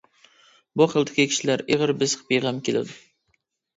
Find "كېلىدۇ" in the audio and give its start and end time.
2.69-2.97